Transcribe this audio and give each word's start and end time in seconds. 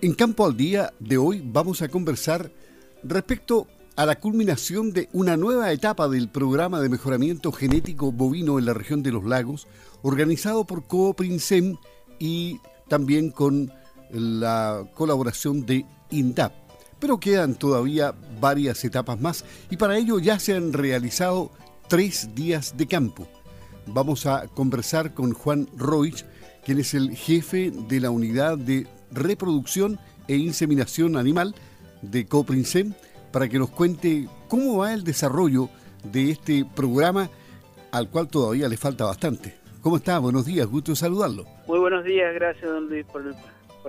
En 0.00 0.14
Campo 0.14 0.46
al 0.46 0.56
Día 0.56 0.92
de 1.00 1.18
hoy 1.18 1.42
vamos 1.44 1.82
a 1.82 1.88
conversar 1.88 2.52
respecto 3.02 3.66
a 3.96 4.06
la 4.06 4.20
culminación 4.20 4.92
de 4.92 5.08
una 5.12 5.36
nueva 5.36 5.72
etapa 5.72 6.06
del 6.06 6.28
programa 6.28 6.80
de 6.80 6.88
mejoramiento 6.88 7.50
genético 7.50 8.12
bovino 8.12 8.60
en 8.60 8.66
la 8.66 8.74
región 8.74 9.02
de 9.02 9.10
los 9.10 9.24
lagos, 9.24 9.66
organizado 10.02 10.64
por 10.64 10.86
Cooprinsem 10.86 11.78
y 12.20 12.60
también 12.86 13.30
con 13.32 13.72
la 14.12 14.84
colaboración 14.94 15.66
de 15.66 15.84
INDAP. 16.10 16.52
Pero 17.00 17.18
quedan 17.18 17.56
todavía 17.56 18.14
varias 18.40 18.84
etapas 18.84 19.20
más 19.20 19.44
y 19.68 19.78
para 19.78 19.98
ello 19.98 20.20
ya 20.20 20.38
se 20.38 20.54
han 20.54 20.72
realizado 20.72 21.50
tres 21.88 22.36
días 22.36 22.76
de 22.76 22.86
campo. 22.86 23.26
Vamos 23.86 24.26
a 24.26 24.46
conversar 24.46 25.12
con 25.12 25.32
Juan 25.32 25.68
Roig, 25.76 26.24
quien 26.64 26.78
es 26.78 26.94
el 26.94 27.16
jefe 27.16 27.72
de 27.72 27.98
la 27.98 28.10
unidad 28.10 28.58
de 28.58 28.86
reproducción 29.10 29.98
e 30.26 30.36
inseminación 30.36 31.16
animal 31.16 31.54
de 32.02 32.26
Coprinsem, 32.26 32.94
para 33.32 33.48
que 33.48 33.58
nos 33.58 33.70
cuente 33.70 34.28
cómo 34.48 34.78
va 34.78 34.94
el 34.94 35.04
desarrollo 35.04 35.68
de 36.04 36.30
este 36.30 36.64
programa 36.76 37.28
al 37.92 38.08
cual 38.08 38.28
todavía 38.28 38.68
le 38.68 38.76
falta 38.76 39.04
bastante. 39.04 39.54
¿Cómo 39.82 39.96
está? 39.96 40.18
Buenos 40.18 40.44
días, 40.46 40.66
gusto 40.66 40.94
saludarlo. 40.94 41.44
Muy 41.66 41.78
buenos 41.78 42.04
días, 42.04 42.34
gracias 42.34 42.70
don 42.70 42.88
Luis 42.88 43.06
por, 43.06 43.22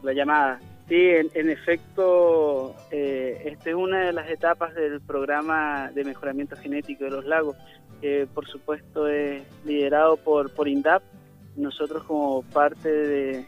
la 0.04 0.14
llamada. 0.14 0.60
Sí, 0.88 0.96
en, 0.96 1.50
efecto, 1.50 2.76
eh, 2.90 3.44
esta 3.46 3.70
es 3.70 3.76
una 3.76 4.06
de 4.06 4.14
las 4.14 4.30
etapas 4.30 4.74
del 4.74 5.02
programa 5.02 5.92
de 5.94 6.04
mejoramiento 6.04 6.56
genético 6.56 7.04
de 7.04 7.12
los 7.12 7.26
lagos, 7.26 7.56
que 8.02 8.28
por 8.34 8.48
supuesto 8.48 9.08
es 9.08 9.44
liderado 9.66 10.18
por, 10.18 10.52
por 10.54 10.68
INDAP. 10.68 11.04
Nosotros 11.56 12.04
como 12.04 12.44
parte 12.44 12.90
de, 12.90 13.46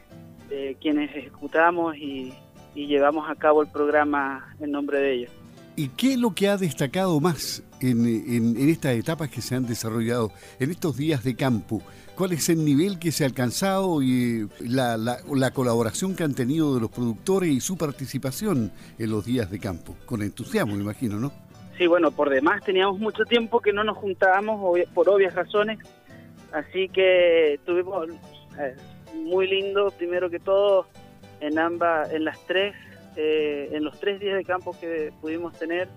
quienes 0.79 1.15
ejecutamos 1.15 1.97
y, 1.97 2.33
llevamos 2.73 3.29
a 3.29 3.35
cabo 3.35 3.61
el 3.61 3.67
programa 3.67 4.55
en 4.59 4.71
nombre 4.71 4.99
de 4.99 5.13
ellos. 5.13 5.31
¿Y 5.75 5.89
qué 5.89 6.13
es 6.13 6.19
lo 6.19 6.33
que 6.33 6.47
ha 6.47 6.57
destacado 6.57 7.19
más 7.19 7.63
en, 7.81 8.05
en, 8.05 8.69
estas 8.69 8.93
etapas 8.95 9.29
que 9.29 9.41
se 9.41 9.55
han 9.55 9.65
desarrollado 9.65 10.31
en 10.59 10.71
estos 10.71 10.95
días 10.95 11.23
de 11.23 11.35
campo? 11.35 11.81
¿Cuál 12.15 12.33
es 12.33 12.49
el 12.49 12.63
nivel 12.63 12.99
que 12.99 13.11
se 13.11 13.23
ha 13.23 13.27
alcanzado 13.27 14.01
y 14.01 14.47
la, 14.59 14.97
la, 14.97 15.51
colaboración 15.51 16.15
que 16.15 16.23
han 16.23 16.33
tenido 16.33 16.75
de 16.75 16.81
los 16.81 16.91
productores 16.91 17.49
y 17.49 17.61
su 17.61 17.77
participación 17.77 18.71
en 18.99 19.09
los 19.09 19.25
días 19.25 19.49
de 19.49 19.59
campo? 19.59 19.95
Con 20.05 20.21
entusiasmo, 20.21 20.75
me 20.75 20.83
imagino, 20.83 21.19
¿no? 21.19 21.31
Sí, 21.77 21.87
bueno, 21.87 22.11
por 22.11 22.29
demás 22.29 22.63
teníamos 22.63 22.99
mucho 22.99 23.23
tiempo 23.25 23.59
que 23.59 23.73
no 23.73 23.83
nos 23.83 23.97
juntábamos 23.97 24.79
por 24.93 25.09
obvias 25.09 25.33
razones, 25.33 25.79
así 26.51 26.89
que 26.89 27.59
tuvimos 27.65 28.07
eh, 28.59 28.75
muy 29.13 29.47
lindo, 29.47 29.91
primero 29.91 30.29
que 30.29 30.39
todo, 30.39 30.87
en 31.39 31.57
ambas, 31.59 32.11
en 32.11 32.25
las 32.25 32.39
tres, 32.45 32.75
eh, 33.15 33.69
en 33.71 33.83
los 33.83 33.99
tres 33.99 34.19
días 34.19 34.37
de 34.37 34.45
campo 34.45 34.75
que 34.79 35.11
pudimos 35.21 35.57
tener, 35.57 35.87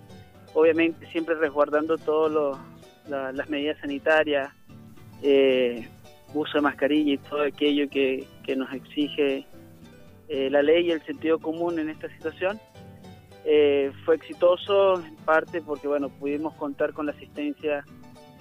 obviamente 0.55 1.07
siempre 1.11 1.35
resguardando 1.35 1.97
todas 1.98 2.59
las 3.09 3.48
medidas 3.48 3.79
sanitarias, 3.81 4.53
eh, 5.23 5.89
uso 6.33 6.59
de 6.59 6.62
mascarilla 6.62 7.12
y 7.12 7.19
todo 7.19 7.42
aquello 7.42 7.89
que, 7.89 8.27
nos 8.57 8.73
exige 8.73 9.47
eh, 10.29 10.51
la 10.51 10.62
ley 10.62 10.89
y 10.89 10.91
el 10.91 11.03
sentido 11.05 11.39
común 11.39 11.79
en 11.79 11.89
esta 11.89 12.09
situación. 12.09 12.59
fue 14.05 14.17
exitoso 14.17 14.95
en 15.05 15.17
parte 15.17 15.61
porque 15.61 15.87
bueno 15.87 16.09
pudimos 16.09 16.55
contar 16.55 16.92
con 16.92 17.07
la 17.07 17.12
asistencia 17.12 17.85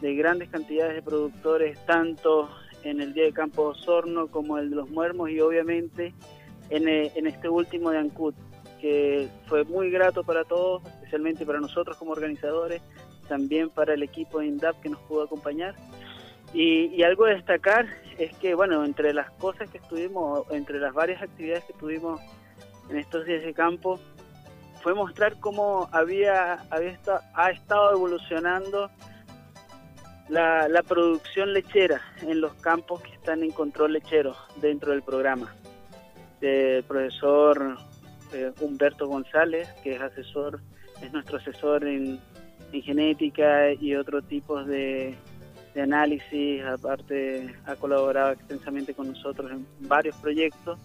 de 0.02 0.16
grandes 0.16 0.50
cantidades 0.50 0.96
de 0.96 1.02
productores 1.02 1.78
tanto 1.86 2.50
en 2.84 3.02
el 3.02 3.14
Día 3.14 3.26
de 3.26 3.34
Campo 3.34 3.64
Osorno 3.64 4.28
como 4.28 4.58
el 4.58 4.70
de 4.70 4.76
los 4.76 4.90
Muermos 4.90 5.30
y 5.30 5.40
obviamente 5.40 6.14
en, 6.70 6.88
eh, 6.88 7.12
en 7.16 7.28
este 7.28 7.50
último 7.50 7.92
de 7.92 8.00
Ancut, 8.00 8.36
que 8.80 9.30
fue 9.48 9.64
muy 9.64 9.90
grato 9.90 10.24
para 10.24 10.44
todos, 10.44 10.84
especialmente 10.86 11.46
para 11.46 11.60
nosotros 11.60 11.98
como 11.98 12.12
organizadores, 12.12 12.82
también 13.28 13.70
para 13.70 13.94
el 13.94 14.04
equipo 14.04 14.40
de 14.40 14.48
INDAP 14.48 14.82
que 14.82 14.90
nos 14.90 15.00
pudo 15.02 15.24
acompañar. 15.24 15.76
Y, 16.54 17.02
algo 17.02 17.26
de 17.26 17.36
destacar 17.36 17.88
es 18.20 18.36
que, 18.38 18.54
bueno, 18.54 18.86
entre 18.86 19.12
las 19.14 19.32
cosas 19.32 19.70
que 19.72 19.80
estuvimos, 19.80 20.46
entre 20.52 20.80
las 20.80 20.94
varias 20.94 21.22
actividades 21.22 21.64
que 21.66 21.74
tuvimos 21.74 22.22
en 22.90 22.98
estos 22.98 23.26
días 23.26 23.44
de 23.44 23.54
campo, 23.54 24.00
fue 24.84 24.94
mostrar 24.94 25.40
cómo 25.40 25.90
había, 25.92 26.66
había 26.70 27.00
ha 27.34 27.50
estado 27.50 27.94
evolucionando 27.94 28.92
la, 30.30 30.68
la, 30.68 30.84
producción 30.84 31.54
lechera 31.54 32.02
en 32.22 32.42
los 32.42 32.54
campos 32.56 33.02
que 33.02 33.12
están 33.14 33.44
en 33.44 33.52
control 33.52 33.94
lechero 33.94 34.36
dentro 34.62 34.92
del 34.92 35.02
programa. 35.02 35.54
El 36.42 36.84
profesor 36.84 37.78
eh, 38.34 38.52
Humberto 38.62 39.08
González, 39.08 39.70
que 39.84 39.96
es 39.96 40.02
asesor, 40.02 40.60
es 41.02 41.12
nuestro 41.14 41.38
asesor 41.38 41.86
en, 41.86 42.20
en 42.72 42.82
genética 42.82 43.74
y 43.74 43.96
otros 43.96 44.28
tipos 44.28 44.66
de, 44.68 45.16
de, 45.74 45.82
análisis, 45.82 46.64
aparte 46.64 47.54
ha 47.66 47.76
colaborado 47.76 48.32
extensamente 48.32 48.94
con 48.94 49.10
nosotros 49.10 49.52
en 49.52 49.68
varios 49.82 50.16
proyectos. 50.18 50.80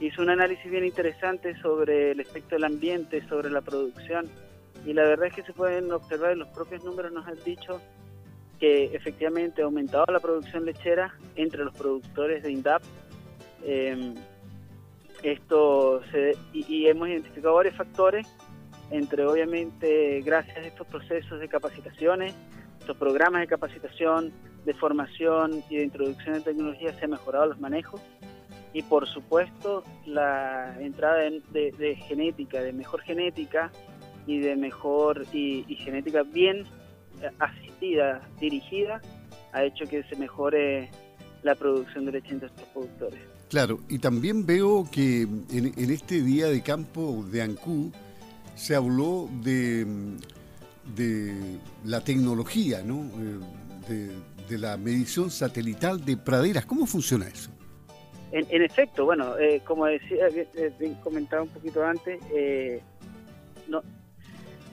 Hizo 0.00 0.22
un 0.22 0.30
análisis 0.30 0.70
bien 0.70 0.84
interesante 0.84 1.60
sobre 1.60 2.12
el 2.12 2.20
efecto 2.20 2.54
del 2.54 2.64
ambiente, 2.64 3.26
sobre 3.28 3.50
la 3.50 3.60
producción, 3.60 4.28
y 4.86 4.94
la 4.94 5.02
verdad 5.02 5.26
es 5.26 5.34
que 5.34 5.42
se 5.42 5.52
pueden 5.52 5.92
observar, 5.92 6.36
los 6.36 6.48
propios 6.48 6.82
números 6.84 7.12
nos 7.12 7.26
han 7.26 7.36
dicho 7.44 7.80
que 8.60 8.94
efectivamente 8.94 9.62
ha 9.62 9.64
aumentado 9.64 10.04
la 10.12 10.20
producción 10.20 10.66
lechera 10.66 11.14
entre 11.34 11.64
los 11.64 11.74
productores 11.74 12.42
de 12.42 12.52
INDAP. 12.52 12.82
Em, 13.64 14.14
esto 15.22 16.00
y, 16.52 16.86
hemos 16.86 17.08
identificado 17.08 17.54
varios 17.54 17.74
factores, 17.74 18.26
entre 18.90 19.26
obviamente 19.26 20.20
gracias 20.22 20.58
a 20.58 20.60
estos 20.60 20.86
procesos 20.86 21.40
de 21.40 21.48
capacitaciones, 21.48 22.34
estos 22.78 22.96
programas 22.96 23.42
de 23.42 23.46
capacitación, 23.46 24.32
de 24.64 24.74
formación 24.74 25.62
y 25.70 25.76
de 25.76 25.84
introducción 25.84 26.34
de 26.34 26.40
tecnología 26.40 26.92
se 26.94 27.04
han 27.04 27.10
mejorado 27.12 27.46
los 27.46 27.60
manejos 27.60 28.00
y 28.72 28.82
por 28.82 29.06
supuesto 29.08 29.84
la 30.06 30.76
entrada 30.80 31.18
de, 31.18 31.98
genética, 32.08 32.60
de 32.60 32.72
mejor 32.72 33.00
genética 33.02 33.70
y 34.26 34.38
de 34.38 34.56
mejor 34.56 35.24
y 35.32 35.74
genética 35.76 36.22
bien 36.22 36.66
dirigida, 38.38 39.00
ha 39.52 39.64
hecho 39.64 39.84
que 39.86 40.02
se 40.04 40.16
mejore 40.16 40.90
la 41.42 41.54
producción 41.54 42.06
de 42.06 42.12
leche 42.12 42.30
entre 42.30 42.48
estos 42.48 42.66
productores. 42.68 43.20
Claro, 43.48 43.80
y 43.88 43.98
también 43.98 44.46
veo 44.46 44.86
que 44.90 45.22
en, 45.22 45.90
este 45.90 46.22
día 46.22 46.46
de 46.46 46.62
campo 46.62 47.24
de 47.32 47.42
Ancú 47.42 47.90
se 48.54 48.76
habló 48.76 49.28
de, 49.42 49.84
de 50.94 51.58
la 51.84 52.00
tecnología, 52.00 52.82
¿no? 52.84 53.10
Eh, 53.88 54.10
de, 54.48 54.58
la 54.58 54.76
medición 54.76 55.30
satelital 55.30 56.04
de 56.04 56.16
praderas. 56.16 56.66
¿Cómo 56.66 56.84
funciona 56.84 57.26
eso? 57.28 57.50
En, 58.32 58.62
efecto, 58.62 59.04
bueno, 59.04 59.38
eh, 59.38 59.62
como 59.64 59.86
decía, 59.86 60.26
eh, 60.28 60.96
comentaba 61.02 61.42
un 61.42 61.48
poquito 61.48 61.84
antes, 61.84 62.20
no, 63.68 63.82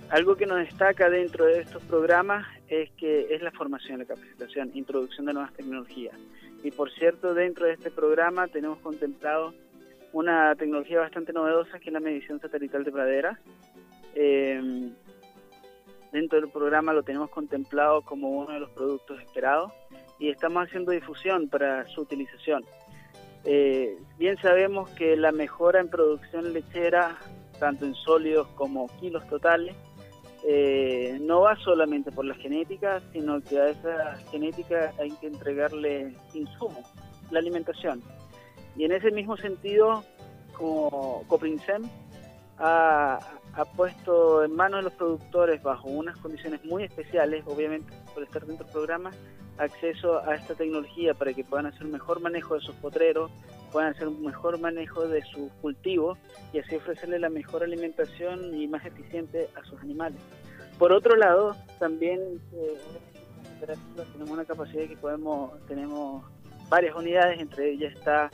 algo 0.10 0.36
que 0.36 0.46
nos 0.46 0.58
destaca 0.58 1.10
dentro 1.10 1.46
de 1.46 1.62
estos 1.62 1.82
programas 1.84 2.46
es 2.70 2.92
que 2.92 3.34
es 3.34 3.42
la 3.42 3.52
formación, 3.52 4.00
la 4.00 4.06
capacitación, 4.06 4.72
introducción 4.74 5.26
de 5.26 5.34
nuevas 5.34 5.54
tecnologías. 5.54 6.16
Y 6.64 6.72
por 6.72 6.92
cierto, 6.92 7.34
dentro 7.34 7.66
de 7.66 7.74
este 7.74 7.92
programa 7.92 8.48
tenemos 8.48 8.80
contemplado 8.80 9.54
una 10.14 10.56
tecnología 10.56 11.00
bastante 11.00 11.34
novedosa 11.34 11.80
que 11.80 11.90
es 11.90 11.94
la 11.94 12.00
medición 12.00 12.40
satelital 12.40 12.84
de 12.84 12.92
praderas. 12.92 13.40
Eh, 14.16 14.90
dentro 16.12 16.42
del 16.42 16.50
programa 16.50 16.94
lo 16.94 17.04
tenemos 17.04 17.30
contemplado 17.30 18.02
como 18.02 18.30
uno 18.30 18.54
de 18.54 18.60
los 18.60 18.70
productos 18.72 19.22
esperados 19.22 19.72
y 20.20 20.30
estamos 20.30 20.68
haciendo 20.68 20.92
difusión 20.92 21.48
para 21.48 21.86
su 21.88 22.02
utilización. 22.02 22.64
Eh, 23.44 23.98
bien 24.18 24.38
sabemos 24.42 24.90
que 24.92 25.16
la 25.16 25.32
mejora 25.32 25.80
en 25.80 25.90
producción 25.90 26.54
lechera, 26.54 27.18
tanto 27.60 27.86
en 27.86 27.94
sólidos 27.94 28.48
como 28.56 28.88
kilos 29.00 29.28
totales, 29.28 29.76
eh, 30.50 31.18
no 31.20 31.42
va 31.42 31.58
solamente 31.58 32.10
por 32.10 32.24
la 32.24 32.34
genética, 32.36 33.02
sino 33.12 33.42
que 33.42 33.60
a 33.60 33.68
esa 33.68 34.16
genética 34.32 34.94
hay 34.98 35.12
que 35.12 35.28
entregarle 35.28 36.16
insumos, 36.34 36.90
la 37.32 37.40
alimentación. 37.40 38.02
Y 38.78 38.86
en 38.86 38.94
ese 38.94 39.12
mismo 39.12 39.36
sentido, 39.36 40.06
como 40.54 41.26
Coprinsem 41.28 41.84
ha, 42.60 43.20
ha, 43.56 43.66
puesto 43.76 44.46
en 44.46 44.56
manos 44.56 44.80
de 44.80 44.84
los 44.84 44.94
productores, 44.94 45.62
bajo 45.62 45.90
unas 45.90 46.18
condiciones 46.20 46.64
muy 46.64 46.84
especiales, 46.86 47.44
obviamente 47.46 47.92
por 48.14 48.24
estar 48.24 48.46
dentro 48.46 48.64
del 48.64 48.72
programa, 48.72 49.12
acceso 49.58 50.26
a 50.26 50.36
esta 50.36 50.56
tecnología 50.56 51.14
para 51.14 51.34
que 51.34 51.44
puedan 51.44 51.66
hacer 51.66 51.84
un 51.84 51.92
mejor 51.92 52.22
manejo 52.22 52.56
de 52.56 52.62
sus 52.62 52.76
potreros, 52.76 53.32
puedan 53.78 53.94
hacer 53.94 54.08
un 54.08 54.24
mejor 54.24 54.60
manejo 54.60 55.08
de 55.08 55.22
sus 55.22 55.52
cultivos 55.62 56.18
y 56.52 56.58
así 56.58 56.78
ofrecerle 56.78 57.20
la 57.20 57.30
mejor 57.30 57.62
alimentación 57.62 58.60
y 58.60 58.68
más 58.68 58.84
eficiente 58.84 59.50
a 59.54 59.64
sus 59.66 59.80
animales. 59.82 60.20
Por 60.80 60.92
otro 60.92 61.16
lado, 61.16 61.56
también 61.78 62.20
eh, 62.54 62.78
tenemos 64.12 64.32
una 64.32 64.46
capacidad 64.46 64.88
que 64.88 64.98
podemos, 64.98 65.64
tenemos 65.68 66.26
varias 66.70 66.96
unidades, 66.96 67.40
entre 67.40 67.70
ellas 67.70 67.94
está 67.94 68.32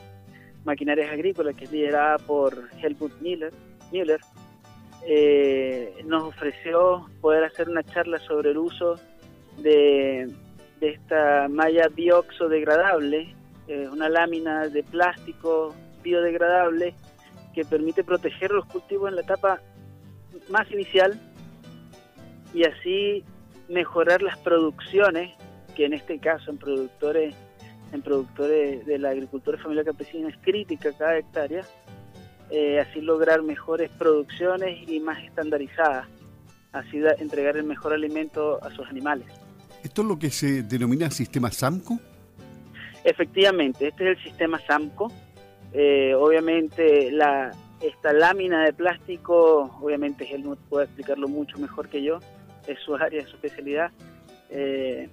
Maquinarias 0.64 1.12
Agrícolas, 1.12 1.54
que 1.56 1.64
es 1.64 1.72
liderada 1.72 2.16
por 2.16 2.70
Helmut 2.82 3.12
Miller, 3.20 3.52
Müller, 3.92 4.20
eh, 5.06 5.94
nos 6.06 6.22
ofreció 6.22 7.06
poder 7.20 7.44
hacer 7.44 7.68
una 7.68 7.82
charla 7.82 8.18
sobre 8.20 8.52
el 8.52 8.56
uso 8.56 8.98
de, 9.58 10.26
esta 10.80 11.48
malla 11.50 11.88
bioxodegradable, 11.88 13.33
eh, 13.68 13.88
una 13.90 14.08
lámina 14.08 14.68
de 14.68 14.82
plástico 14.82 15.74
biodegradable 16.02 16.94
que 17.54 17.64
permite 17.64 18.04
proteger 18.04 18.50
los 18.50 18.66
cultivos 18.66 19.08
en 19.08 19.16
la 19.16 19.22
etapa 19.22 19.60
más 20.50 20.70
inicial 20.70 21.20
y 22.52 22.64
así 22.64 23.24
mejorar 23.68 24.22
las 24.22 24.38
producciones, 24.38 25.32
que 25.74 25.86
en 25.86 25.94
este 25.94 26.18
caso 26.18 26.50
en 26.50 26.58
productores 26.58 27.34
en 27.92 28.02
productores 28.02 28.84
de 28.86 28.98
la 28.98 29.10
agricultura 29.10 29.56
familiar 29.56 29.84
campesina 29.84 30.28
es 30.28 30.36
crítica 30.42 30.90
cada 30.98 31.16
hectárea, 31.16 31.64
eh, 32.50 32.80
así 32.80 33.00
lograr 33.00 33.42
mejores 33.42 33.88
producciones 33.90 34.88
y 34.88 34.98
más 34.98 35.22
estandarizadas, 35.22 36.08
así 36.72 37.00
entregar 37.18 37.56
el 37.56 37.64
mejor 37.64 37.92
alimento 37.92 38.62
a 38.64 38.70
sus 38.74 38.86
animales. 38.88 39.28
¿Esto 39.84 40.02
es 40.02 40.08
lo 40.08 40.18
que 40.18 40.30
se 40.30 40.64
denomina 40.64 41.08
sistema 41.10 41.52
SAMCO? 41.52 42.00
Efectivamente, 43.04 43.88
este 43.88 44.10
es 44.10 44.18
el 44.18 44.24
sistema 44.24 44.58
SAMCO. 44.66 45.12
Eh, 45.72 46.14
obviamente 46.14 47.10
la, 47.10 47.52
esta 47.80 48.12
lámina 48.12 48.64
de 48.64 48.72
plástico, 48.72 49.78
obviamente 49.80 50.32
él 50.34 50.44
puede 50.68 50.86
explicarlo 50.86 51.28
mucho 51.28 51.58
mejor 51.58 51.88
que 51.88 52.02
yo, 52.02 52.18
es 52.66 52.78
su 52.80 52.94
área, 52.94 53.26
su 53.26 53.36
especialidad. 53.36 53.90
Eh, 54.50 55.08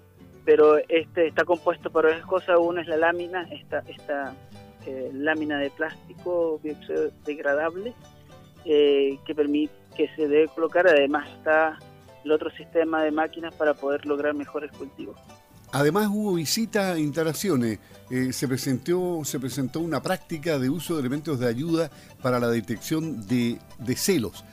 pero 0.46 0.78
este 0.90 1.28
está 1.28 1.44
compuesto 1.44 1.92
por 1.92 2.06
varias 2.06 2.26
cosas. 2.26 2.58
Uno 2.60 2.82
es 2.82 2.88
la 2.88 2.98
lámina, 2.98 3.48
esta, 3.52 3.84
esta 3.88 4.34
eh, 4.86 5.12
lámina 5.14 5.60
de 5.60 5.70
plástico 5.70 6.60
biodegradable 6.64 7.94
eh, 8.66 9.18
que 9.26 9.36
permite 9.36 9.74
que 9.96 10.08
se 10.16 10.28
debe 10.28 10.48
colocar. 10.48 10.88
Además 10.88 11.30
está 11.30 11.78
el 12.24 12.32
otro 12.32 12.50
sistema 12.52 13.04
de 13.04 13.12
máquinas 13.12 13.54
para 13.56 13.74
poder 13.74 14.06
lograr 14.06 14.34
mejores 14.34 14.72
cultivos. 14.72 15.18
Además 15.72 16.10
hubo 16.12 16.34
visita 16.34 16.96
e 16.96 17.02
instalaciones. 17.02 17.80
Eh, 18.10 18.34
se, 18.34 18.48
presentó, 18.48 19.22
se 19.24 19.40
presentó 19.40 19.80
una 19.80 20.02
práctica 20.02 20.60
de 20.60 20.70
uso 20.70 20.96
de 20.96 21.00
elementos 21.00 21.40
de 21.40 21.48
ayuda 21.48 21.90
para 22.22 22.40
la 22.40 22.50
detección 22.50 23.26
de, 23.28 23.58
de 23.80 23.96
celos. 23.96 24.44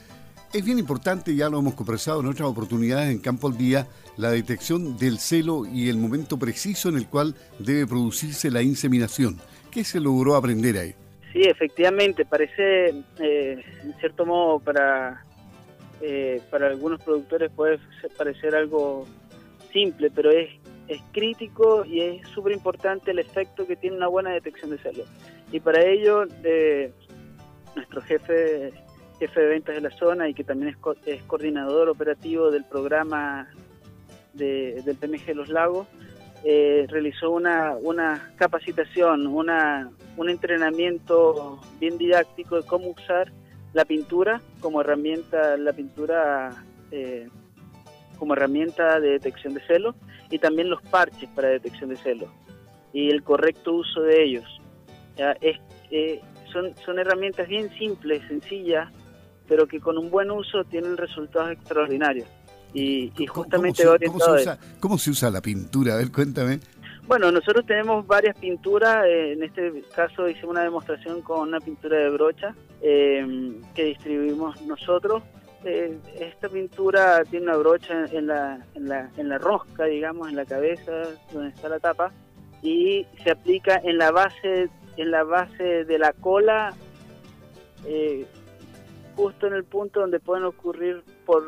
Es 0.53 0.65
bien 0.65 0.79
importante, 0.79 1.35
ya 1.35 1.49
lo 1.49 1.59
hemos 1.59 1.75
conversado 1.75 2.21
en 2.21 2.27
otras 2.27 2.47
oportunidades 2.47 3.11
en 3.11 3.19
Campo 3.19 3.49
al 3.49 3.57
Día, 3.57 3.87
la 4.17 4.31
detección 4.31 4.97
del 4.97 5.19
celo 5.19 5.65
y 5.65 5.89
el 5.89 5.97
momento 5.97 6.39
preciso 6.39 6.89
en 6.89 6.95
el 6.95 7.07
cual 7.07 7.35
debe 7.59 7.85
producirse 7.85 8.49
la 8.49 8.63
inseminación. 8.63 9.37
¿Qué 9.69 9.83
se 9.83 9.99
logró 9.99 10.35
aprender 10.35 10.77
ahí? 10.77 10.95
Sí, 11.33 11.41
efectivamente, 11.43 12.25
parece, 12.25 12.89
eh, 13.19 13.63
en 13.83 13.93
cierto 13.99 14.25
modo, 14.25 14.59
para, 14.59 15.23
eh, 16.01 16.41
para 16.49 16.67
algunos 16.67 16.99
productores 17.03 17.51
puede 17.51 17.79
parecer 18.17 18.55
algo 18.55 19.05
simple, 19.71 20.09
pero 20.09 20.31
es, 20.31 20.49
es 20.89 21.01
crítico 21.11 21.85
y 21.85 22.01
es 22.01 22.27
súper 22.29 22.51
importante 22.51 23.11
el 23.11 23.19
efecto 23.19 23.65
que 23.65 23.75
tiene 23.75 23.95
una 23.95 24.07
buena 24.07 24.31
detección 24.31 24.71
de 24.71 24.79
celos. 24.79 25.07
Y 25.51 25.59
para 25.59 25.85
ello, 25.85 26.25
nuestro 27.75 28.01
jefe 28.01 28.73
jefe 29.19 29.41
de 29.41 29.47
ventas 29.47 29.75
de 29.75 29.81
la 29.81 29.91
zona 29.91 30.29
y 30.29 30.33
que 30.33 30.43
también 30.43 30.75
es, 31.05 31.23
coordinador 31.23 31.89
operativo 31.89 32.49
del 32.51 32.63
programa 32.63 33.49
de, 34.33 34.81
del 34.85 34.95
PMG 34.95 35.25
de 35.25 35.35
los 35.35 35.49
Lagos, 35.49 35.87
eh, 36.45 36.87
realizó 36.89 37.31
una, 37.31 37.75
una 37.75 38.31
capacitación, 38.37 39.27
una, 39.27 39.91
un 40.15 40.29
entrenamiento 40.29 41.59
bien 41.79 41.97
didáctico 41.97 42.55
de 42.55 42.65
cómo 42.65 42.91
usar 42.91 43.31
la 43.73 43.83
pintura 43.83 44.41
como 44.61 44.79
herramienta, 44.79 45.57
la 45.57 45.73
pintura 45.73 46.63
eh, 46.91 47.27
como 48.17 48.33
herramienta 48.33 49.01
de 49.01 49.09
detección 49.09 49.53
de 49.53 49.61
celos 49.67 49.95
y 50.29 50.39
también 50.39 50.69
los 50.69 50.81
parches 50.83 51.29
para 51.29 51.49
detección 51.49 51.89
de 51.89 51.97
celos 51.97 52.29
y 52.93 53.09
el 53.09 53.23
correcto 53.23 53.73
uso 53.73 54.01
de 54.01 54.23
ellos. 54.23 54.45
Es, 55.41 55.57
eh, 55.91 56.21
son, 56.51 56.73
son 56.85 56.99
herramientas 56.99 57.47
bien 57.47 57.69
simples, 57.77 58.21
sencillas, 58.27 58.91
pero 59.47 59.67
que 59.67 59.79
con 59.79 59.97
un 59.97 60.09
buen 60.09 60.31
uso 60.31 60.63
tienen 60.63 60.97
resultados 60.97 61.51
extraordinarios. 61.51 62.27
Y, 62.73 63.11
justamente 63.27 63.83
¿Cómo, 63.83 64.19
¿cómo, 64.19 64.19
se, 64.19 64.41
usa, 64.41 64.59
¿Cómo 64.79 64.97
se 64.97 65.09
usa 65.09 65.31
la 65.31 65.41
pintura? 65.41 65.95
A 65.95 65.97
ver, 65.97 66.11
cuéntame. 66.11 66.59
Bueno, 67.07 67.31
nosotros 67.31 67.65
tenemos 67.65 68.05
varias 68.05 68.37
pinturas. 68.37 69.03
Eh, 69.07 69.33
en 69.33 69.43
este 69.43 69.83
caso 69.95 70.29
hicimos 70.29 70.51
una 70.51 70.61
demostración 70.61 71.23
con 71.23 71.47
una 71.47 71.59
pintura 71.59 71.97
de 71.97 72.09
brocha 72.09 72.55
eh, 72.81 73.55
que 73.73 73.85
distribuimos 73.85 74.61
nosotros. 74.61 75.23
Eh, 75.65 75.97
esta 76.19 76.47
pintura 76.47 77.23
tiene 77.25 77.47
una 77.47 77.57
brocha 77.57 78.05
en 78.11 78.27
la, 78.27 78.65
en, 78.75 78.87
la, 78.87 79.09
en 79.17 79.29
la 79.29 79.37
rosca, 79.37 79.85
digamos, 79.85 80.29
en 80.29 80.35
la 80.35 80.45
cabeza, 80.45 80.91
donde 81.33 81.49
está 81.49 81.69
la 81.69 81.79
tapa, 81.79 82.11
y 82.61 83.05
se 83.23 83.31
aplica 83.31 83.79
en 83.83 83.97
la 83.97 84.11
base, 84.11 84.69
en 84.97 85.11
la 85.11 85.23
base 85.23 85.85
de 85.85 85.97
la 85.97 86.13
cola 86.13 86.73
justo 89.19 89.47
en 89.47 89.53
el 89.53 89.65
punto 89.65 89.99
donde 89.99 90.21
pueden 90.21 90.45
ocurrir 90.45 91.03
por, 91.25 91.43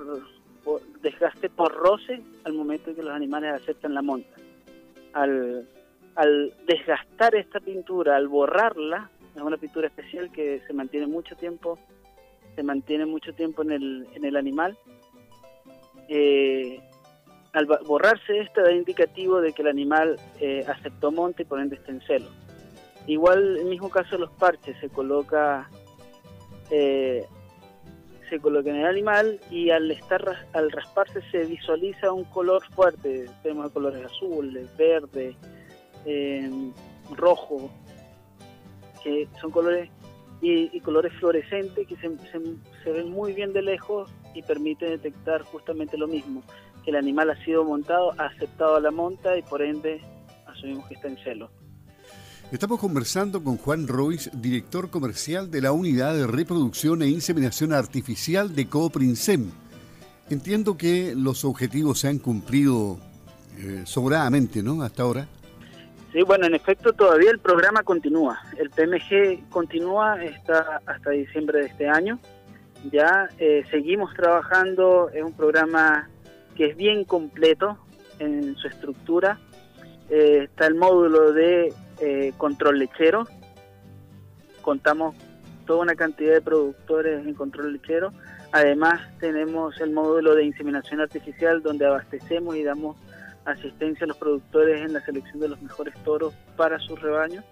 desgaste 1.01 1.49
por 1.49 1.73
roce 1.73 2.21
al 2.43 2.51
momento 2.51 2.89
en 2.89 2.97
que 2.97 3.03
los 3.03 3.13
animales 3.13 3.53
aceptan 3.53 3.93
la 3.93 4.01
monta. 4.01 4.35
Al, 5.13 5.67
al 6.15 6.53
desgastar 6.67 7.33
esta 7.35 7.61
pintura, 7.61 8.17
al 8.17 8.27
borrarla, 8.27 9.09
es 9.33 9.41
una 9.41 9.55
pintura 9.55 9.87
especial 9.87 10.29
que 10.33 10.61
se 10.67 10.73
mantiene 10.73 11.07
mucho 11.07 11.35
tiempo, 11.37 11.79
se 12.55 12.63
mantiene 12.63 13.05
mucho 13.05 13.33
tiempo 13.33 13.61
en 13.63 13.71
el, 13.71 14.07
en 14.13 14.25
el 14.25 14.35
animal. 14.35 14.77
Eh, 16.07 16.79
al 17.53 17.65
borrarse 17.65 18.39
esta 18.39 18.61
da 18.61 18.71
indicativo 18.71 19.41
de 19.41 19.51
que 19.53 19.61
el 19.61 19.67
animal 19.67 20.19
eh, 20.39 20.65
aceptó 20.67 21.11
monte 21.11 21.43
y 21.43 21.45
por 21.45 21.59
ende 21.59 21.75
está 21.75 21.91
en 21.91 22.01
celo. 22.01 22.29
Igual, 23.07 23.57
el 23.57 23.65
mismo 23.65 23.89
caso 23.89 24.11
de 24.11 24.19
los 24.19 24.31
parches, 24.31 24.77
se 24.79 24.89
coloca 24.89 25.69
eh, 26.69 27.25
se 28.31 28.39
coloca 28.39 28.69
en 28.69 28.77
el 28.77 28.85
animal 28.85 29.41
y 29.51 29.71
al 29.71 29.91
estar 29.91 30.23
al 30.53 30.71
rasparse 30.71 31.21
se 31.31 31.39
visualiza 31.39 32.13
un 32.13 32.23
color 32.23 32.63
fuerte. 32.73 33.25
Tenemos 33.43 33.71
colores 33.73 34.05
azules, 34.05 34.65
verde, 34.77 35.35
em, 36.05 36.71
rojo, 37.13 37.69
que 39.03 39.27
son 39.41 39.51
colores 39.51 39.89
y, 40.41 40.79
colores 40.81 41.13
fluorescentes 41.19 41.87
que 41.87 41.95
se, 41.97 42.91
ven 42.91 43.11
muy 43.11 43.33
bien 43.33 43.53
de 43.53 43.61
lejos 43.61 44.09
y 44.33 44.41
permiten 44.41 44.89
detectar 44.89 45.43
justamente 45.43 45.97
lo 45.97 46.07
mismo, 46.07 46.43
que 46.83 46.89
el 46.89 46.97
animal 46.97 47.29
ha 47.29 47.45
sido 47.45 47.63
montado, 47.63 48.11
ha 48.17 48.25
aceptado 48.25 48.79
la 48.79 48.91
monta 48.91 49.37
y 49.37 49.43
por 49.43 49.61
ende 49.61 50.01
asumimos 50.47 50.87
que 50.87 50.95
está 50.95 51.07
en 51.07 51.17
celo. 51.17 51.51
Estamos 52.51 52.79
conversando 52.79 53.43
con 53.43 53.57
Juan 53.57 53.87
Royce, 53.87 54.29
director 54.33 54.89
comercial 54.89 55.49
de 55.49 55.61
la 55.61 55.71
Unidad 55.71 56.13
de 56.15 56.27
Reproducción 56.27 57.01
e 57.01 57.07
Inseminación 57.07 57.71
Artificial 57.71 58.53
de 58.53 58.67
Cooprinsem. 58.67 59.51
Entiendo 60.29 60.75
que 60.75 61.13
los 61.15 61.45
objetivos 61.45 61.99
se 61.99 62.09
han 62.09 62.19
cumplido 62.19 62.99
eh, 63.57 63.83
sobradamente, 63.85 64.63
¿no? 64.63 64.81
Hasta 64.81 65.03
ahora. 65.03 65.27
Sí, 66.11 66.23
bueno, 66.23 66.45
en 66.45 66.55
efecto 66.55 66.91
todavía 66.91 67.31
el 67.31 67.39
programa 67.39 67.83
continúa. 67.83 68.41
El 68.57 68.69
PMG 68.69 69.49
continúa 69.49 70.21
está 70.21 70.81
hasta 70.85 71.11
diciembre 71.11 71.59
de 71.61 71.65
este 71.67 71.87
año. 71.87 72.19
Ya 72.91 73.29
eh, 73.37 73.63
seguimos 73.71 74.13
trabajando, 74.13 75.09
es 75.13 75.23
un 75.23 75.31
programa 75.31 76.09
que 76.55 76.71
es 76.71 76.75
bien 76.75 77.05
completo 77.05 77.77
en 78.19 78.57
su 78.57 78.67
estructura. 78.67 79.39
Eh, 80.09 80.49
está 80.49 80.67
el 80.67 80.75
módulo 80.75 81.31
de 81.31 81.73
eh, 82.01 82.33
control 82.37 82.79
lechero. 82.79 83.25
Contamos 84.61 85.15
toda 85.65 85.79
una 85.83 85.95
cantidad 85.95 86.33
de 86.33 86.41
productores 86.41 87.25
en 87.25 87.33
control 87.35 87.71
lechero. 87.71 88.11
Además 88.51 88.99
tenemos 89.21 89.79
el 89.79 89.91
módulo 89.91 90.35
de 90.35 90.43
inseminación 90.43 90.99
artificial 90.99 91.63
donde 91.63 91.85
abastecemos 91.85 92.57
y 92.57 92.63
damos 92.63 92.97
asistencia 93.45 94.05
a 94.05 94.07
los 94.07 94.17
productores 94.17 94.81
en 94.81 94.93
la 94.93 95.01
selección 95.01 95.39
de 95.39 95.49
los 95.49 95.61
mejores 95.61 95.93
toros 96.03 96.33
para 96.55 96.79
sus 96.79 97.01
rebaños. 97.01 97.43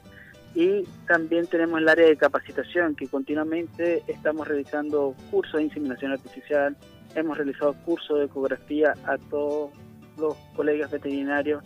Y 0.55 0.83
también 1.07 1.45
tenemos 1.45 1.79
el 1.79 1.87
área 1.87 2.07
de 2.07 2.17
capacitación 2.17 2.95
que 2.95 3.07
continuamente 3.07 4.03
estamos 4.07 4.47
realizando 4.47 5.13
cursos 5.29 5.59
de 5.59 5.63
inseminación 5.63 6.11
artificial, 6.11 6.75
hemos 7.15 7.37
realizado 7.37 7.73
cursos 7.85 8.19
de 8.19 8.25
ecografía 8.25 8.93
a 9.05 9.17
todos 9.29 9.71
los 10.17 10.35
colegas 10.55 10.91
veterinarios 10.91 11.63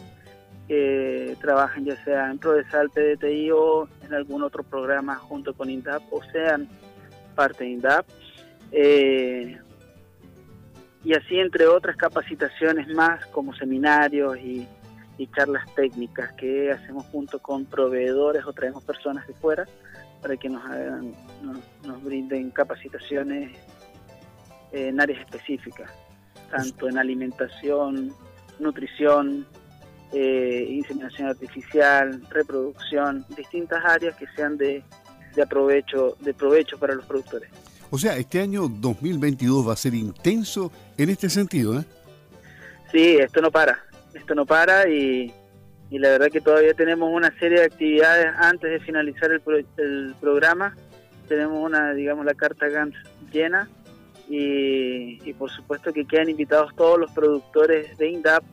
que 0.68 1.36
trabajan 1.42 1.86
ya 1.86 2.02
sea 2.04 2.30
en 2.30 2.40
Prodesal, 2.40 2.90
PDTI 2.90 3.52
o 3.52 3.88
en 4.06 4.14
algún 4.14 4.44
otro 4.44 4.64
programa 4.64 5.16
junto 5.16 5.54
con 5.54 5.70
INDAP 5.70 6.02
o 6.12 6.22
sean 6.32 6.68
parte 7.36 7.64
de 7.64 7.70
INDAP. 7.72 8.06
Eh, 8.72 9.58
y 11.04 11.14
así 11.14 11.40
entre 11.40 11.68
otras 11.68 11.96
capacitaciones 11.98 12.88
más 12.90 13.26
como 13.28 13.54
seminarios 13.54 14.38
y, 14.38 14.68
charlas 15.38 15.64
técnicas 15.74 16.34
que 16.34 16.70
hacemos 16.70 17.06
junto 17.06 17.40
con 17.40 17.64
proveedores 17.64 18.46
o 18.46 18.52
traemos 18.52 18.84
personas 18.84 19.26
de 19.26 19.34
fuera 19.34 19.66
para 20.22 20.36
que 20.36 20.50
nos, 20.50 20.62
hagan, 20.66 21.14
nos, 21.82 22.04
brinden 22.04 22.52
capacitaciones 22.52 23.58
en 24.74 25.00
áreas 25.00 25.22
específicas, 25.22 25.90
tanto 26.52 26.90
en 26.90 26.98
alimentación, 26.98 28.14
nutrición, 28.60 29.48
eh, 30.12 30.68
inseminación 30.70 31.30
artificial, 31.30 32.22
reproducción, 32.30 33.26
distintas 33.38 33.82
áreas 33.86 34.18
que 34.18 34.28
sean 34.36 34.58
de, 34.58 34.84
de, 35.36 35.42
aprovecho, 35.42 36.18
de 36.20 36.34
provecho 36.34 36.78
para 36.78 36.96
los 36.96 37.06
productores. 37.06 37.50
O 37.94 37.98
sea, 38.00 38.18
este 38.18 38.40
año 38.40 38.68
2022 38.68 39.68
va 39.68 39.74
a 39.74 39.76
ser 39.76 39.94
intenso 39.94 40.72
en 40.98 41.12
este 41.12 41.30
sentido, 41.30 41.80
¿eh? 41.80 41.84
Sí, 42.92 43.18
esto 43.18 43.40
no 43.40 43.52
para, 43.52 43.84
esto 44.16 44.34
no 44.34 44.48
para 44.48 44.90
y, 44.90 45.32
y 45.92 46.00
la 46.00 46.10
verdad 46.10 46.32
que 46.32 46.42
todavía 46.42 46.74
tenemos 46.74 47.12
una 47.14 47.30
serie 47.38 47.60
de 47.60 47.66
actividades 47.66 48.34
antes 48.40 48.72
de 48.72 48.80
finalizar 48.80 49.32
el, 49.32 49.44
el 49.78 50.16
programa. 50.20 50.76
Tenemos 51.28 51.64
una, 51.64 51.94
digamos, 51.94 52.26
la 52.26 52.34
carta 52.34 52.68
Gantt 52.68 52.96
llena 53.32 53.70
y, 54.28 55.20
y, 55.24 55.34
por 55.34 55.52
supuesto 55.52 55.94
que 55.94 56.06
quedan 56.06 56.32
invitados 56.32 56.76
todos 56.76 56.98
los 56.98 57.12
productores 57.12 57.96
de 58.00 58.10
INDAP. 58.10 58.44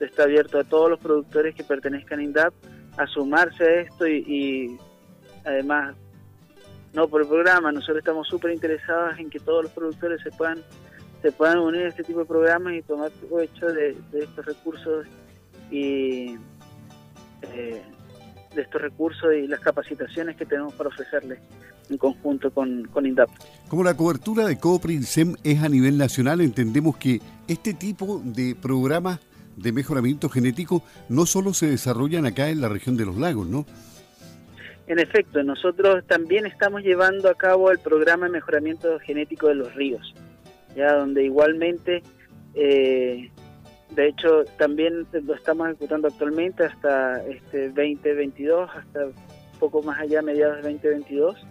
Está 0.00 0.24
abierto 0.24 0.58
a 0.58 0.64
todos 0.64 0.90
los 0.90 1.00
productores 1.00 1.54
que 1.54 1.64
pertenezcan 1.64 2.18
a 2.18 2.24
INDAP 2.24 2.52
a 2.98 3.06
sumarse 3.06 3.64
a 3.64 3.80
esto 3.80 4.06
y, 4.06 4.18
y 4.18 4.76
además 5.46 5.96
no 6.92 7.08
por 7.08 7.22
el 7.22 7.28
programa, 7.28 7.72
nosotros 7.72 7.98
estamos 7.98 8.28
súper 8.28 8.52
interesados 8.52 9.18
en 9.18 9.30
que 9.30 9.40
todos 9.40 9.64
los 9.64 9.72
productores 9.72 10.20
se 10.22 10.30
puedan 10.30 10.62
se 11.22 11.30
puedan 11.30 11.58
unir 11.58 11.82
a 11.82 11.88
este 11.88 12.02
tipo 12.02 12.18
de 12.18 12.24
programas 12.24 12.74
y 12.74 12.82
tomar 12.82 13.12
provecho 13.12 13.66
de, 13.66 13.96
estos 14.12 14.44
recursos 14.44 15.06
y 15.70 16.36
eh, 17.42 17.80
de 18.54 18.62
estos 18.62 18.82
recursos 18.82 19.32
y 19.32 19.46
las 19.46 19.60
capacitaciones 19.60 20.36
que 20.36 20.44
tenemos 20.44 20.74
para 20.74 20.88
ofrecerles 20.88 21.38
en 21.88 21.96
conjunto 21.96 22.50
con, 22.50 22.84
con 22.86 23.06
INDAP. 23.06 23.30
Como 23.68 23.84
la 23.84 23.96
cobertura 23.96 24.46
de 24.46 24.58
COPRINSEM 24.58 25.36
es 25.44 25.62
a 25.62 25.68
nivel 25.68 25.96
nacional, 25.96 26.40
entendemos 26.40 26.96
que 26.96 27.20
este 27.46 27.72
tipo 27.72 28.20
de 28.24 28.56
programas 28.60 29.20
de 29.56 29.72
mejoramiento 29.72 30.28
genético 30.28 30.82
no 31.08 31.26
solo 31.26 31.54
se 31.54 31.66
desarrollan 31.66 32.26
acá 32.26 32.48
en 32.48 32.60
la 32.60 32.68
región 32.68 32.96
de 32.96 33.04
los 33.04 33.16
lagos, 33.16 33.46
¿no? 33.46 33.64
En 34.92 34.98
efecto, 34.98 35.42
nosotros 35.42 36.04
también 36.06 36.44
estamos 36.44 36.82
llevando 36.82 37.30
a 37.30 37.34
cabo 37.34 37.70
el 37.70 37.78
programa 37.78 38.26
de 38.26 38.32
mejoramiento 38.32 38.98
genético 38.98 39.48
de 39.48 39.54
los 39.54 39.74
ríos, 39.74 40.12
ya 40.76 40.92
donde 40.92 41.24
igualmente, 41.24 42.02
eh, 42.52 43.30
de 43.88 44.08
hecho, 44.08 44.44
también 44.58 45.06
lo 45.10 45.34
estamos 45.34 45.68
ejecutando 45.68 46.08
actualmente 46.08 46.64
hasta 46.64 47.24
este 47.24 47.68
2022, 47.68 48.68
hasta 48.70 49.06
poco 49.58 49.82
más 49.82 49.98
allá, 49.98 50.20
mediados 50.20 50.56
de 50.56 50.72
2022, 50.74 51.46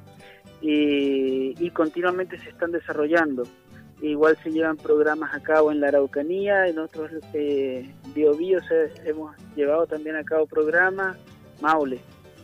y, 0.61 1.67
continuamente 1.71 2.37
se 2.41 2.49
están 2.49 2.71
desarrollando. 2.71 3.41
Igual 4.03 4.37
se 4.43 4.51
llevan 4.51 4.77
programas 4.77 5.33
a 5.33 5.41
cabo 5.41 5.71
en 5.71 5.81
la 5.81 5.87
Araucanía, 5.87 6.67
en 6.67 6.77
otros 6.77 7.09
eh, 7.33 7.91
biobíos 8.13 8.63
hemos 9.03 9.35
llevado 9.55 9.87
también 9.87 10.15
a 10.15 10.23
cabo 10.23 10.45
programas, 10.45 11.17
Maule 11.59 12.01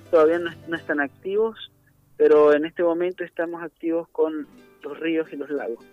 todavía 0.10 0.40
no, 0.40 0.76
están 0.76 1.00
activos, 1.00 1.72
pero 2.18 2.54
en 2.54 2.66
este 2.66 2.84
momento 2.84 3.24
estamos 3.24 3.62
activos 3.62 4.08
con 4.10 4.48
los 4.84 5.00
ríos 5.00 5.28
y 5.32 5.36
los 5.36 5.50
lagos. 5.50 5.84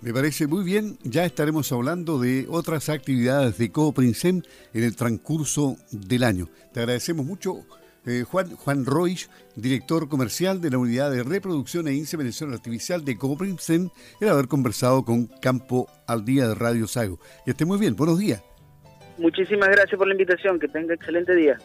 Me 0.00 0.12
parece 0.12 0.46
muy 0.46 0.64
bien, 0.64 0.98
ya 1.02 1.24
estaremos 1.24 1.72
hablando 1.72 2.18
de 2.18 2.46
otras 2.50 2.90
actividades 2.90 3.56
de 3.56 3.72
Cooprinsem 3.72 4.42
en 4.74 4.84
el 4.84 4.96
transcurso 4.96 5.76
del 5.90 6.24
año. 6.24 6.48
Te 6.74 6.80
agradecemos 6.80 7.24
mucho, 7.24 7.60
eh, 8.04 8.22
Juan, 8.28 8.54
Juan 8.54 8.84
Roig, 8.84 9.26
director 9.56 10.10
comercial 10.10 10.60
de 10.60 10.70
la 10.70 10.78
Unidad 10.78 11.10
de 11.10 11.22
Reproducción 11.22 11.88
e 11.88 11.94
Inseminación 11.94 12.52
Artificial 12.52 13.02
de 13.02 13.16
Cooprinsem, 13.16 13.88
el 14.20 14.28
haber 14.28 14.46
conversado 14.46 15.06
con 15.06 15.26
Campo 15.40 15.88
al 16.06 16.26
Día 16.26 16.48
de 16.48 16.54
Radio 16.54 16.86
Sago. 16.86 17.18
Y 17.46 17.50
esté 17.50 17.64
muy 17.64 17.78
bien, 17.78 17.96
buenos 17.96 18.18
días. 18.18 18.42
Muchísimas 19.16 19.70
gracias 19.70 19.96
por 19.96 20.06
la 20.06 20.12
invitación, 20.12 20.58
que 20.58 20.68
tenga 20.68 20.92
excelente 20.92 21.34
día. 21.34 21.58